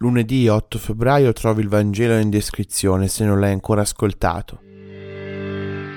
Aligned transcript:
Lunedì 0.00 0.46
8 0.46 0.78
febbraio 0.78 1.32
trovi 1.32 1.62
il 1.62 1.68
Vangelo 1.68 2.16
in 2.18 2.30
descrizione 2.30 3.08
se 3.08 3.24
non 3.24 3.40
l'hai 3.40 3.50
ancora 3.50 3.80
ascoltato. 3.80 4.60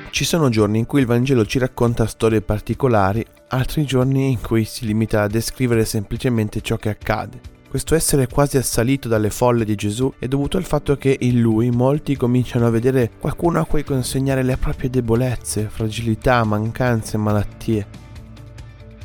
Ci 0.09 0.25
sono 0.25 0.50
giorni 0.50 0.79
in 0.79 0.88
cui 0.88 1.01
il 1.01 1.06
Vangelo 1.06 1.45
ci 1.45 1.59
racconta 1.59 2.08
storie 2.08 2.42
particolari, 2.42 3.24
altri 3.50 3.85
giorni 3.85 4.32
in 4.32 4.42
cui 4.42 4.66
si 4.66 4.87
limita 4.87 5.22
a 5.22 5.27
descrivere 5.27 5.85
semplicemente 5.85 6.61
ciò 6.61 6.77
che 6.77 6.90
accade. 6.90 7.40
Questo 7.69 7.93
essere 7.93 8.25
quasi 8.25 8.57
assalito 8.57 9.07
dalle 9.07 9.29
folle 9.29 9.65
di 9.65 9.75
Gesù 9.75 10.11
è 10.18 10.27
dovuto 10.27 10.57
al 10.57 10.63
fatto 10.65 10.97
che 10.97 11.15
in 11.20 11.39
lui 11.39 11.70
molti 11.70 12.18
cominciano 12.18 12.65
a 12.65 12.71
vedere 12.71 13.11
qualcuno 13.20 13.59
a 13.59 13.65
cui 13.65 13.83
consegnare 13.83 14.41
le 14.41 14.57
proprie 14.57 14.89
debolezze, 14.89 15.70
fragilità, 15.70 16.43
mancanze, 16.43 17.18
malattie. 17.18 18.09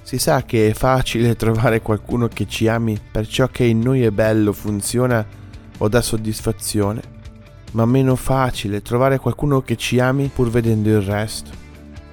Si 0.06 0.18
sa 0.18 0.44
che 0.44 0.68
è 0.68 0.72
facile 0.72 1.34
trovare 1.34 1.82
qualcuno 1.82 2.28
che 2.28 2.46
ci 2.46 2.68
ami 2.68 2.96
per 3.10 3.26
ciò 3.26 3.48
che 3.48 3.64
in 3.64 3.80
noi 3.80 4.04
è 4.04 4.12
bello, 4.12 4.52
funziona 4.52 5.26
o 5.78 5.88
dà 5.88 6.00
soddisfazione, 6.00 7.02
ma 7.72 7.84
meno 7.86 8.14
facile 8.14 8.82
trovare 8.82 9.18
qualcuno 9.18 9.62
che 9.62 9.74
ci 9.74 9.98
ami 9.98 10.30
pur 10.32 10.48
vedendo 10.48 10.90
il 10.90 11.00
resto. 11.00 11.50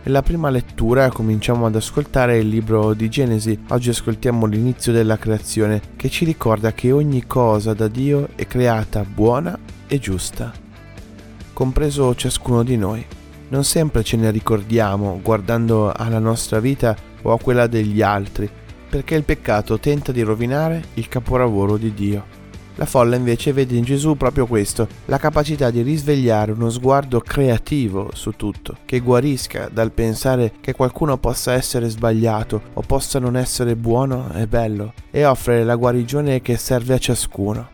Nella 0.01 0.23
prima 0.23 0.49
lettura 0.49 1.11
cominciamo 1.11 1.67
ad 1.67 1.75
ascoltare 1.75 2.39
il 2.39 2.47
libro 2.47 2.95
di 2.95 3.09
Genesi, 3.09 3.59
oggi 3.67 3.91
ascoltiamo 3.91 4.47
l'inizio 4.47 4.91
della 4.91 5.19
creazione 5.19 5.79
che 5.95 6.09
ci 6.09 6.25
ricorda 6.25 6.73
che 6.73 6.91
ogni 6.91 7.27
cosa 7.27 7.75
da 7.75 7.87
Dio 7.87 8.29
è 8.33 8.47
creata 8.47 9.05
buona 9.05 9.55
e 9.85 9.99
giusta, 9.99 10.51
compreso 11.53 12.15
ciascuno 12.15 12.63
di 12.63 12.75
noi. 12.75 13.05
Non 13.49 13.63
sempre 13.63 14.03
ce 14.03 14.17
ne 14.17 14.31
ricordiamo 14.31 15.19
guardando 15.21 15.91
alla 15.91 16.17
nostra 16.17 16.59
vita 16.59 17.11
o 17.23 17.33
a 17.33 17.39
quella 17.39 17.67
degli 17.67 18.01
altri, 18.01 18.49
perché 18.89 19.15
il 19.15 19.23
peccato 19.23 19.79
tenta 19.79 20.11
di 20.11 20.21
rovinare 20.21 20.83
il 20.93 21.07
capolavoro 21.07 21.77
di 21.77 21.93
Dio. 21.93 22.41
La 22.75 22.85
folla 22.85 23.15
invece 23.15 23.53
vede 23.53 23.75
in 23.75 23.83
Gesù 23.83 24.15
proprio 24.15 24.47
questo, 24.47 24.87
la 25.05 25.17
capacità 25.17 25.69
di 25.69 25.83
risvegliare 25.83 26.51
uno 26.51 26.69
sguardo 26.69 27.19
creativo 27.19 28.09
su 28.13 28.31
tutto, 28.31 28.77
che 28.85 28.99
guarisca 28.99 29.69
dal 29.71 29.91
pensare 29.91 30.53
che 30.59 30.73
qualcuno 30.73 31.17
possa 31.17 31.53
essere 31.53 31.87
sbagliato 31.89 32.61
o 32.73 32.81
possa 32.81 33.19
non 33.19 33.37
essere 33.37 33.75
buono 33.75 34.31
e 34.33 34.47
bello, 34.47 34.93
e 35.11 35.23
offre 35.25 35.63
la 35.63 35.75
guarigione 35.75 36.41
che 36.41 36.57
serve 36.57 36.95
a 36.95 36.99
ciascuno. 36.99 37.69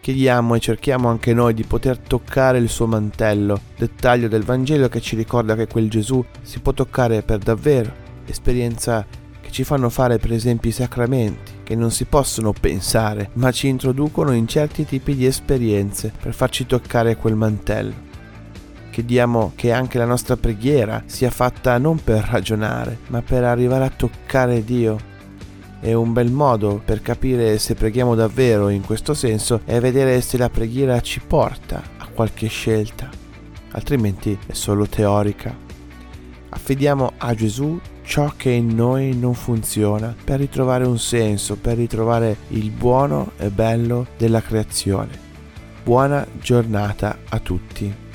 Chiediamo 0.00 0.54
e 0.54 0.60
cerchiamo 0.60 1.08
anche 1.08 1.34
noi 1.34 1.52
di 1.52 1.64
poter 1.64 1.98
toccare 1.98 2.58
il 2.58 2.68
suo 2.68 2.86
mantello, 2.86 3.60
dettaglio 3.76 4.28
del 4.28 4.44
Vangelo 4.44 4.88
che 4.88 5.00
ci 5.00 5.16
ricorda 5.16 5.56
che 5.56 5.66
quel 5.66 5.90
Gesù 5.90 6.24
si 6.42 6.60
può 6.60 6.72
toccare 6.72 7.22
per 7.22 7.38
davvero 7.38 8.05
esperienza 8.30 9.06
che 9.40 9.50
ci 9.50 9.64
fanno 9.64 9.90
fare 9.90 10.18
per 10.18 10.32
esempio 10.32 10.70
i 10.70 10.72
sacramenti, 10.72 11.52
che 11.62 11.76
non 11.76 11.90
si 11.90 12.04
possono 12.04 12.52
pensare, 12.52 13.30
ma 13.34 13.52
ci 13.52 13.68
introducono 13.68 14.32
in 14.32 14.48
certi 14.48 14.84
tipi 14.84 15.14
di 15.14 15.26
esperienze 15.26 16.12
per 16.20 16.34
farci 16.34 16.66
toccare 16.66 17.16
quel 17.16 17.36
mantello. 17.36 18.04
Chiediamo 18.90 19.52
che 19.54 19.72
anche 19.72 19.98
la 19.98 20.04
nostra 20.04 20.36
preghiera 20.36 21.02
sia 21.04 21.30
fatta 21.30 21.76
non 21.78 22.02
per 22.02 22.26
ragionare, 22.30 22.98
ma 23.08 23.20
per 23.20 23.44
arrivare 23.44 23.84
a 23.84 23.90
toccare 23.90 24.64
Dio. 24.64 25.14
E 25.80 25.92
un 25.92 26.12
bel 26.14 26.30
modo 26.32 26.80
per 26.82 27.02
capire 27.02 27.58
se 27.58 27.74
preghiamo 27.74 28.14
davvero 28.14 28.70
in 28.70 28.82
questo 28.82 29.12
senso 29.12 29.60
è 29.66 29.78
vedere 29.80 30.20
se 30.22 30.38
la 30.38 30.48
preghiera 30.48 31.00
ci 31.02 31.20
porta 31.20 31.82
a 31.98 32.06
qualche 32.06 32.48
scelta, 32.48 33.10
altrimenti 33.72 34.36
è 34.46 34.54
solo 34.54 34.86
teorica. 34.86 35.54
Affidiamo 36.48 37.12
a 37.18 37.34
Gesù 37.34 37.78
ciò 38.06 38.32
che 38.36 38.50
in 38.50 38.74
noi 38.74 39.16
non 39.16 39.34
funziona 39.34 40.14
per 40.24 40.38
ritrovare 40.38 40.86
un 40.86 40.98
senso, 40.98 41.56
per 41.56 41.76
ritrovare 41.76 42.36
il 42.48 42.70
buono 42.70 43.32
e 43.36 43.50
bello 43.50 44.06
della 44.16 44.40
creazione. 44.40 45.18
Buona 45.82 46.26
giornata 46.40 47.18
a 47.28 47.38
tutti. 47.40 48.05